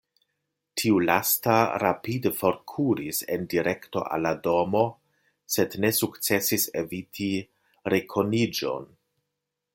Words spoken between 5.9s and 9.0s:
sukcesis eviti rekoniĝon.